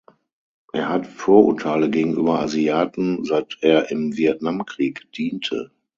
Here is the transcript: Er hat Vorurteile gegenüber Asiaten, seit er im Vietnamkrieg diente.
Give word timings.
Er 0.73 0.89
hat 0.89 1.05
Vorurteile 1.05 1.91
gegenüber 1.91 2.39
Asiaten, 2.39 3.23
seit 3.23 3.59
er 3.61 3.91
im 3.91 4.17
Vietnamkrieg 4.17 5.11
diente. 5.11 5.69